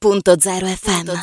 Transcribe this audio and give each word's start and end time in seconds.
FM. 0.00 1.16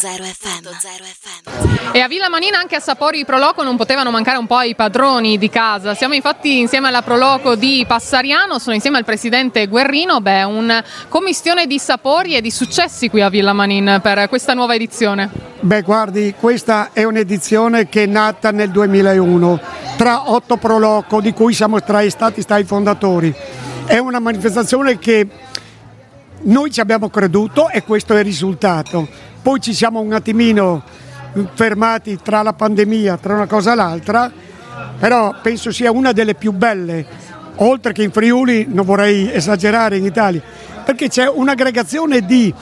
E 1.93 2.01
a 2.01 2.09
Villa 2.09 2.27
Manina 2.27 2.59
anche 2.59 2.75
a 2.75 2.81
Sapori 2.81 3.23
Proloco 3.23 3.63
non 3.63 3.77
potevano 3.77 4.11
mancare 4.11 4.37
un 4.37 4.47
po' 4.47 4.59
i 4.59 4.75
padroni 4.75 5.37
di 5.37 5.49
casa. 5.49 5.95
Siamo 5.95 6.13
infatti 6.13 6.59
insieme 6.59 6.89
alla 6.89 7.01
Proloco 7.01 7.55
di 7.55 7.85
Passariano, 7.87 8.59
sono 8.59 8.75
insieme 8.75 8.97
al 8.97 9.05
presidente 9.05 9.67
Guerrino, 9.67 10.19
beh, 10.19 10.43
una 10.43 10.83
commissione 11.07 11.67
di 11.67 11.79
sapori 11.79 12.35
e 12.35 12.41
di 12.41 12.51
successi 12.51 13.07
qui 13.07 13.21
a 13.21 13.29
Villa 13.29 13.53
Manin 13.53 14.01
per 14.03 14.27
questa 14.27 14.53
nuova 14.53 14.75
edizione. 14.75 15.29
Beh, 15.61 15.81
guardi, 15.81 16.33
questa 16.37 16.89
è 16.91 17.05
un'edizione 17.05 17.87
che 17.87 18.03
è 18.03 18.07
nata 18.07 18.51
nel 18.51 18.71
2001 18.71 19.59
tra 19.95 20.29
otto 20.31 20.57
Proloco 20.57 21.21
di 21.21 21.31
cui 21.31 21.53
siamo 21.53 21.81
tra 21.81 22.05
stati 22.09 22.41
stati 22.41 22.65
fondatori. 22.65 23.33
È 23.85 23.97
una 23.99 24.19
manifestazione 24.19 24.99
che 24.99 25.25
noi 26.45 26.71
ci 26.71 26.79
abbiamo 26.79 27.09
creduto 27.09 27.69
e 27.69 27.83
questo 27.83 28.13
è 28.13 28.19
il 28.19 28.25
risultato. 28.25 29.07
Poi 29.41 29.59
ci 29.59 29.73
siamo 29.73 29.99
un 29.99 30.13
attimino 30.13 30.83
fermati 31.53 32.19
tra 32.21 32.41
la 32.41 32.53
pandemia, 32.53 33.17
tra 33.17 33.33
una 33.33 33.47
cosa 33.47 33.73
e 33.73 33.75
l'altra, 33.75 34.31
però 34.99 35.35
penso 35.41 35.71
sia 35.71 35.91
una 35.91 36.11
delle 36.11 36.35
più 36.35 36.51
belle, 36.51 37.05
oltre 37.55 37.93
che 37.93 38.03
in 38.03 38.11
Friuli, 38.11 38.67
non 38.69 38.85
vorrei 38.85 39.31
esagerare 39.31 39.97
in 39.97 40.05
Italia, 40.05 40.41
perché 40.83 41.09
c'è 41.09 41.27
un'aggregazione 41.27 42.25
di, 42.25 42.53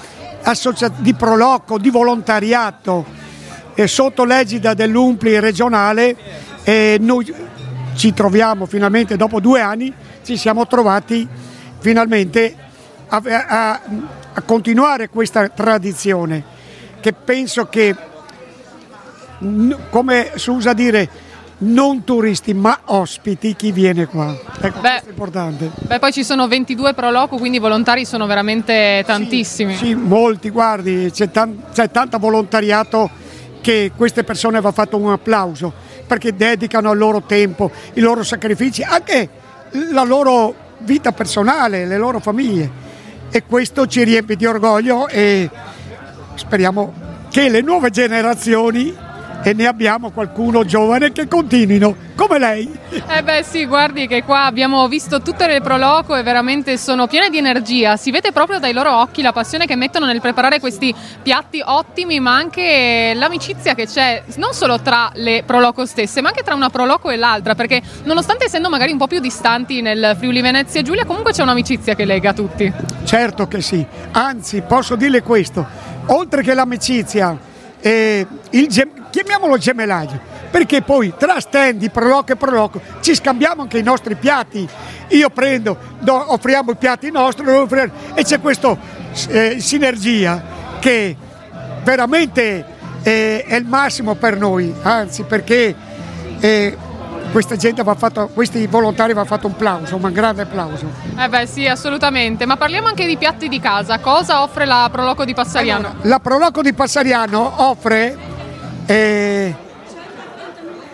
associa- 0.44 0.92
di 0.96 1.14
proloco, 1.14 1.78
di 1.78 1.90
volontariato 1.90 3.06
eh, 3.76 3.88
sotto 3.88 4.24
l'egida 4.24 4.74
dell'UMPLI 4.74 5.40
regionale 5.40 6.16
e 6.64 6.98
noi 7.02 7.34
ci 7.96 8.14
troviamo 8.14 8.66
finalmente 8.66 9.18
dopo 9.18 9.40
due 9.40 9.60
anni, 9.60 9.94
ci 10.24 10.38
siamo 10.38 10.66
trovati 10.68 11.28
finalmente 11.80 12.63
a, 13.14 13.46
a, 13.48 13.82
a 14.34 14.42
continuare 14.42 15.10
questa 15.10 15.48
tradizione 15.50 16.44
che 17.00 17.14
penso 17.14 17.68
che, 17.68 17.96
come 19.90 20.32
si 20.36 20.50
usa 20.50 20.74
dire, 20.74 21.10
non 21.60 22.04
turisti 22.04 22.54
ma 22.54 22.80
ospiti 22.86 23.56
chi 23.56 23.72
viene 23.72 24.06
qua. 24.08 24.36
Ecco, 24.62 24.80
beh, 24.80 24.90
questo 24.90 25.08
è 25.08 25.10
importante. 25.10 25.72
Beh, 25.82 26.00
poi 26.00 26.12
ci 26.12 26.24
sono 26.24 26.48
22 26.48 26.94
proloco, 26.94 27.38
quindi 27.38 27.58
i 27.58 27.60
volontari 27.60 28.06
sono 28.06 28.26
veramente 28.26 29.04
tantissimi. 29.06 29.76
Sì, 29.76 29.88
sì 29.88 29.94
molti, 29.94 30.50
guardi, 30.50 31.12
c'è, 31.12 31.30
tan- 31.30 31.66
c'è 31.72 31.92
tanto 31.92 32.18
volontariato 32.18 33.10
che 33.62 33.92
queste 33.96 34.24
persone 34.24 34.60
va 34.60 34.72
fatto 34.72 34.98
un 34.98 35.12
applauso 35.12 35.72
perché 36.08 36.36
dedicano 36.36 36.92
il 36.92 36.98
loro 36.98 37.22
tempo, 37.22 37.70
i 37.94 38.00
loro 38.00 38.24
sacrifici, 38.24 38.82
anche 38.82 39.30
la 39.92 40.04
loro 40.04 40.56
vita 40.80 41.12
personale, 41.12 41.86
le 41.86 41.98
loro 41.98 42.20
famiglie 42.20 42.92
e 43.36 43.42
questo 43.48 43.88
ci 43.88 44.04
riempie 44.04 44.36
di 44.36 44.46
orgoglio 44.46 45.08
e 45.08 45.50
speriamo 46.36 46.94
che 47.32 47.50
le 47.50 47.62
nuove 47.62 47.90
generazioni 47.90 48.96
e 49.44 49.54
ne 49.54 49.68
abbiamo 49.68 50.12
qualcuno 50.12 50.64
giovane 50.64 51.12
che 51.12 51.28
continuino 51.28 51.96
come 52.16 52.40
lei. 52.40 52.72
Eh 53.10 53.24
beh 53.24 53.44
sì, 53.44 53.66
guardi 53.66 54.08
che 54.08 54.24
qua 54.24 54.46
abbiamo 54.46 54.88
visto 54.88 55.22
tutte 55.22 55.48
le 55.48 55.62
proloco 55.62 56.16
e 56.16 56.24
veramente 56.24 56.78
sono 56.78 57.08
piene 57.08 57.30
di 57.30 57.38
energia, 57.38 57.98
si 57.98 58.12
vede 58.12 58.32
proprio 58.32 58.60
dai 58.60 58.72
loro 58.72 58.96
occhi 58.96 59.22
la 59.22 59.34
passione 59.34 59.66
che 59.66 59.76
mettono 59.76 60.06
nel 60.06 60.22
preparare 60.22 60.60
questi 60.60 60.94
piatti 61.22 61.62
ottimi, 61.64 62.20
ma 62.20 62.36
anche 62.36 63.14
l'amicizia 63.16 63.76
che 63.76 63.86
c'è 63.86 64.24
non 64.36 64.54
solo 64.54 64.80
tra 64.80 65.12
le 65.16 65.44
proloco 65.46 65.86
stesse, 65.86 66.22
ma 66.22 66.30
anche 66.30 66.44
tra 66.44 66.56
una 66.56 66.70
proloco 66.70 67.10
e 67.10 67.18
l'altra, 67.18 67.56
perché 67.56 67.82
nonostante 68.04 68.46
essendo 68.46 68.70
magari 68.70 68.92
un 68.92 68.98
po' 68.98 69.08
più 69.08 69.20
distanti 69.20 69.82
nel 69.82 70.16
Friuli 70.18 70.42
Venezia 70.42 70.82
Giulia, 70.82 71.06
comunque 71.06 71.34
c'è 71.34 71.42
un'amicizia 71.42 71.96
che 71.96 72.06
lega 72.06 72.34
tutti. 72.34 72.72
Certo 73.04 73.48
che 73.48 73.62
sì, 73.62 73.86
anzi 74.12 74.62
posso 74.62 74.96
dirle 74.96 75.22
questo, 75.22 75.66
oltre 76.08 76.42
che 76.44 76.54
l'amicizia 76.54 77.38
eh, 77.82 78.26
il 78.52 78.68
gem- 78.68 79.03
chiamiamolo 79.24 79.58
gemellaggio, 79.58 80.20
perché 80.52 80.82
poi 80.82 81.14
tra 81.18 81.40
stand 81.40 81.80
di 81.80 81.90
proloco 81.90 82.34
e 82.34 82.36
proloco 82.36 82.82
ci 83.00 83.16
scambiamo 83.16 83.62
anche 83.62 83.78
i 83.78 83.84
nostri 83.84 84.16
piatti. 84.16 84.68
Io 85.10 85.30
prendo, 85.30 85.78
do, 86.00 86.34
offriamo 86.34 86.72
i 86.72 86.76
piatti 86.76 87.10
nostri 87.10 87.46
e 88.14 88.24
c'è 88.24 88.40
questa 88.40 88.78
eh, 89.30 89.58
sinergia 89.60 90.42
che 90.80 91.16
veramente 91.84 92.66
eh, 93.04 93.44
è 93.46 93.56
il 93.56 93.66
massimo 93.66 94.16
per 94.16 94.38
noi, 94.38 94.74
anzi 94.82 95.24
perché 95.24 95.76
eh, 96.40 96.78
questa 97.32 97.56
gente 97.56 97.84
va 97.84 97.96
fatto, 97.96 98.30
questi 98.34 98.68
volontari 98.68 99.14
va 99.14 99.26
fatto 99.26 99.48
un 99.48 99.56
plauso, 99.56 99.96
un 99.96 100.12
grande 100.12 100.44
applauso. 100.44 100.92
Eh 101.18 101.28
beh 101.28 101.48
sì, 101.48 101.66
assolutamente, 101.68 102.46
ma 102.46 102.58
parliamo 102.58 102.88
anche 102.88 103.06
di 103.06 103.18
piatti 103.18 103.48
di 103.48 103.60
casa, 103.60 104.00
cosa 104.00 104.44
offre 104.44 104.66
la 104.66 104.88
Proloco 104.92 105.26
di 105.26 105.34
Passariano? 105.34 105.88
Allora, 105.88 106.08
la 106.08 106.20
Proloco 106.20 106.62
di 106.62 106.74
Passariano 106.74 107.54
offre, 107.58 108.18
eh, 108.86 109.56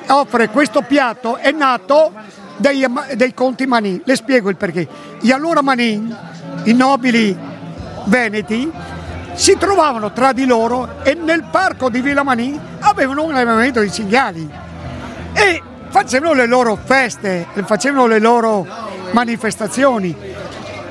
offre 0.08 0.50
questo 0.50 0.82
piatto, 0.82 1.38
è 1.38 1.52
nato 1.52 2.12
dei, 2.58 2.86
dei 3.16 3.34
conti 3.34 3.66
Manin, 3.66 4.02
le 4.04 4.16
spiego 4.16 4.50
il 4.50 4.56
perché. 4.56 4.88
Gli 5.20 5.32
allora 5.32 5.62
Manin, 5.62 6.16
i 6.64 6.74
nobili 6.74 7.38
veneti, 8.06 8.72
si 9.34 9.58
trovavano 9.58 10.12
tra 10.12 10.34
di 10.34 10.46
loro 10.46 11.04
e 11.04 11.14
nel 11.14 11.46
parco 11.50 11.90
di 11.90 12.02
Villa 12.02 12.24
Manin 12.24 12.60
avevano 12.80 13.24
un 13.24 13.34
allevamento 13.34 13.80
di 13.80 13.92
cinghiali. 13.92 14.50
E 15.34 15.62
facevano 15.90 16.34
le 16.34 16.46
loro 16.46 16.78
feste, 16.82 17.48
facevano 17.66 18.08
le 18.08 18.20
loro 18.20 18.68
manifestazioni. 19.12 20.16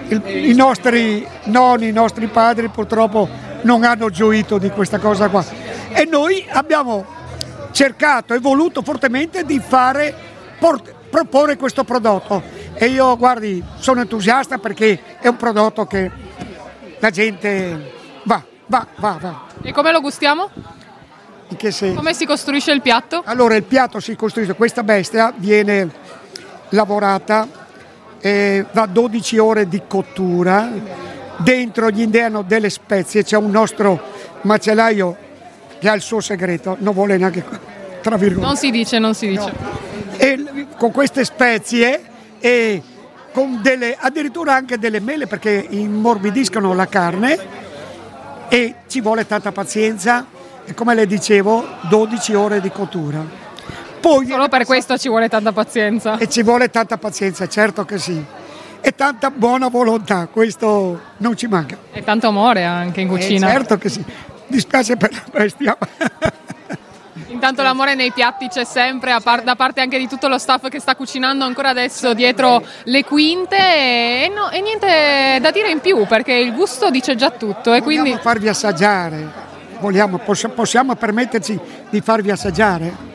Il, 0.08 0.22
I 0.26 0.54
nostri 0.54 1.26
nonni, 1.44 1.88
i 1.88 1.92
nostri 1.92 2.26
padri 2.28 2.68
purtroppo 2.68 3.28
non 3.62 3.84
hanno 3.84 4.08
gioito 4.08 4.56
di 4.58 4.70
questa 4.70 4.98
cosa 4.98 5.28
qua. 5.28 5.57
E 5.98 6.04
noi 6.04 6.46
abbiamo 6.48 7.04
cercato 7.72 8.32
e 8.32 8.38
voluto 8.38 8.82
fortemente 8.82 9.42
di 9.42 9.58
fare, 9.58 10.14
port- 10.56 10.94
proporre 11.10 11.56
questo 11.56 11.82
prodotto. 11.82 12.40
E 12.74 12.86
io, 12.86 13.16
guardi, 13.16 13.60
sono 13.78 14.02
entusiasta 14.02 14.58
perché 14.58 15.18
è 15.18 15.26
un 15.26 15.34
prodotto 15.34 15.86
che 15.86 16.08
la 17.00 17.10
gente 17.10 17.94
va, 18.22 18.40
va, 18.66 18.86
va, 18.94 19.18
va. 19.20 19.42
E 19.60 19.72
come 19.72 19.90
lo 19.90 20.00
gustiamo? 20.00 20.48
In 21.48 21.56
che 21.56 21.72
senso? 21.72 21.96
Come 21.96 22.14
si 22.14 22.26
costruisce 22.26 22.70
il 22.70 22.80
piatto? 22.80 23.22
Allora 23.24 23.56
il 23.56 23.64
piatto 23.64 23.98
si 23.98 24.14
costruisce, 24.14 24.54
questa 24.54 24.84
bestia 24.84 25.34
viene 25.36 25.90
lavorata 26.68 27.48
eh, 28.20 28.66
da 28.70 28.86
12 28.86 29.38
ore 29.38 29.66
di 29.66 29.82
cottura, 29.88 30.70
dentro 31.38 31.90
gli 31.90 32.02
indiano 32.02 32.42
delle 32.42 32.70
spezie, 32.70 33.24
c'è 33.24 33.36
un 33.36 33.50
nostro 33.50 34.00
macellaio 34.42 35.26
che 35.78 35.88
ha 35.88 35.94
il 35.94 36.02
suo 36.02 36.20
segreto, 36.20 36.76
non 36.80 36.94
vuole 36.94 37.16
neanche 37.16 37.44
tra 38.00 38.16
virgolette. 38.16 38.46
Non 38.46 38.56
si 38.56 38.70
dice, 38.70 38.98
non 38.98 39.14
si 39.14 39.28
dice. 39.28 39.52
No. 39.58 39.78
E 40.16 40.66
con 40.76 40.90
queste 40.90 41.24
spezie 41.24 42.02
e 42.40 42.82
con 43.32 43.60
delle, 43.62 43.96
addirittura 43.98 44.54
anche 44.54 44.78
delle 44.78 45.00
mele 45.00 45.26
perché 45.26 45.66
immorbidiscono 45.68 46.74
la 46.74 46.86
carne 46.86 47.38
e 48.48 48.74
ci 48.88 49.00
vuole 49.00 49.26
tanta 49.26 49.52
pazienza 49.52 50.26
e 50.64 50.74
come 50.74 50.94
le 50.94 51.06
dicevo 51.06 51.66
12 51.88 52.34
ore 52.34 52.60
di 52.60 52.70
cottura. 52.70 53.46
Poi 54.00 54.26
Solo 54.26 54.48
per 54.48 54.64
questo 54.64 54.96
ci 54.96 55.08
vuole 55.08 55.28
tanta 55.28 55.52
pazienza. 55.52 56.18
E 56.18 56.28
ci 56.28 56.42
vuole 56.42 56.70
tanta 56.70 56.98
pazienza, 56.98 57.48
certo 57.48 57.84
che 57.84 57.98
sì. 57.98 58.24
E 58.80 58.94
tanta 58.94 59.30
buona 59.30 59.68
volontà, 59.68 60.28
questo 60.28 61.00
non 61.18 61.36
ci 61.36 61.46
manca. 61.46 61.76
E 61.92 62.02
tanto 62.04 62.28
amore 62.28 62.64
anche 62.64 63.00
in 63.00 63.08
cucina. 63.08 63.48
Eh, 63.48 63.52
certo 63.52 63.76
che 63.76 63.88
sì. 63.88 64.04
Dispiace 64.48 64.96
per 64.96 65.12
la 65.12 65.22
bestia. 65.30 65.78
Intanto 67.28 67.62
l'amore 67.62 67.94
nei 67.94 68.10
piatti 68.10 68.48
c'è 68.48 68.64
sempre, 68.64 69.16
da 69.44 69.54
parte 69.54 69.80
anche 69.80 69.98
di 69.98 70.08
tutto 70.08 70.28
lo 70.28 70.38
staff 70.38 70.68
che 70.68 70.80
sta 70.80 70.96
cucinando 70.96 71.44
ancora 71.44 71.68
adesso 71.68 72.14
dietro 72.14 72.64
le 72.84 73.04
quinte 73.04 73.56
e, 73.56 74.32
no, 74.34 74.50
e 74.50 74.60
niente 74.60 75.38
da 75.40 75.50
dire 75.50 75.70
in 75.70 75.80
più 75.80 76.06
perché 76.06 76.32
il 76.32 76.54
gusto 76.54 76.90
dice 76.90 77.14
già 77.14 77.30
tutto. 77.30 77.74
E 77.74 77.82
quindi... 77.82 78.16
farvi 78.20 78.48
assaggiare 78.48 79.46
vogliamo, 79.80 80.18
possiamo 80.18 80.94
permetterci 80.94 81.58
di 81.90 82.00
farvi 82.00 82.30
assaggiare? 82.30 83.07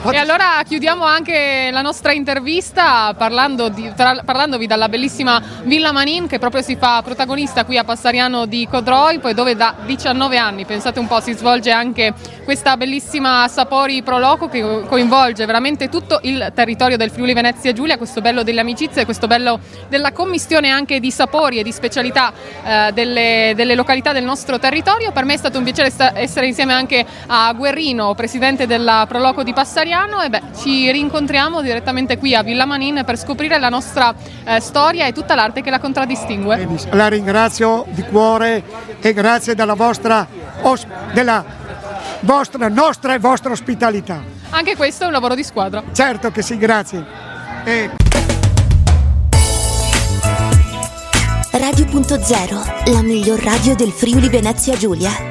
E 0.00 0.16
allora 0.16 0.62
chiudiamo 0.64 1.04
anche 1.04 1.70
la 1.72 1.82
nostra 1.82 2.12
intervista 2.12 3.12
parlando 3.14 3.68
di, 3.68 3.92
tra, 3.96 4.22
parlandovi 4.24 4.68
dalla 4.68 4.88
bellissima 4.88 5.42
Villa 5.64 5.90
Manin 5.90 6.28
che 6.28 6.38
proprio 6.38 6.62
si 6.62 6.76
fa 6.76 7.02
protagonista 7.02 7.64
qui 7.64 7.78
a 7.78 7.84
Passariano 7.84 8.46
di 8.46 8.68
Codroi, 8.70 9.18
poi 9.18 9.34
dove 9.34 9.56
da 9.56 9.74
19 9.84 10.38
anni, 10.38 10.64
pensate 10.64 11.00
un 11.00 11.08
po', 11.08 11.20
si 11.20 11.32
svolge 11.32 11.72
anche 11.72 12.14
questa 12.44 12.76
bellissima 12.76 13.48
Sapori 13.48 14.02
Pro 14.04 14.18
Loco 14.18 14.48
che 14.48 14.84
coinvolge 14.86 15.44
veramente 15.44 15.88
tutto 15.88 16.20
il 16.22 16.52
territorio 16.54 16.96
del 16.96 17.10
Friuli 17.10 17.34
Venezia 17.34 17.72
Giulia, 17.72 17.98
questo 17.98 18.20
bello 18.20 18.44
delle 18.44 18.60
amicizie, 18.60 19.04
questo 19.04 19.26
bello 19.26 19.58
della 19.88 20.12
commissione 20.12 20.70
anche 20.70 21.00
di 21.00 21.10
sapori 21.10 21.58
e 21.58 21.64
di 21.64 21.72
specialità 21.72 22.32
eh, 22.64 22.92
delle, 22.92 23.52
delle, 23.56 23.74
località 23.74 24.12
del 24.12 24.24
nostro 24.24 24.60
territorio. 24.60 25.10
Per 25.10 25.24
me 25.24 25.34
è 25.34 25.38
stato 25.38 25.58
un 25.58 25.64
piacere 25.64 25.90
sta- 25.90 26.16
essere 26.16 26.46
insieme 26.46 26.72
anche 26.72 27.04
a 27.26 27.52
Guerrino, 27.52 28.14
presidente 28.14 28.66
della 28.66 29.04
Pro 29.08 29.18
Loco 29.18 29.42
di 29.42 29.52
Passariano 29.52 29.87
Passariano 29.88 30.20
e 30.20 30.28
beh, 30.28 30.42
ci 30.54 30.92
rincontriamo 30.92 31.62
direttamente 31.62 32.18
qui 32.18 32.34
a 32.34 32.42
Villa 32.42 32.66
Manin 32.66 33.04
per 33.06 33.16
scoprire 33.16 33.58
la 33.58 33.70
nostra 33.70 34.14
eh, 34.44 34.60
storia 34.60 35.06
e 35.06 35.12
tutta 35.12 35.34
l'arte 35.34 35.62
che 35.62 35.70
la 35.70 35.78
contraddistingue. 35.78 36.68
La 36.90 37.08
ringrazio 37.08 37.86
di 37.88 38.02
cuore 38.02 38.62
e 39.00 39.12
grazie 39.14 39.54
della 39.54 39.72
vostra, 39.72 40.26
della 41.14 41.42
vostra 42.20 42.68
nostra 42.68 43.14
e 43.14 43.18
vostra 43.18 43.52
ospitalità. 43.52 44.22
Anche 44.50 44.76
questo 44.76 45.04
è 45.04 45.06
un 45.06 45.12
lavoro 45.12 45.34
di 45.34 45.42
squadra. 45.42 45.82
Certo 45.90 46.30
che 46.30 46.42
sì, 46.42 46.58
grazie. 46.58 47.02
E... 47.64 47.90
Radio.0, 51.50 52.92
la 52.92 53.00
miglior 53.00 53.40
radio 53.42 53.74
del 53.74 53.90
Friuli 53.90 54.28
Venezia 54.28 54.76
Giulia. 54.76 55.27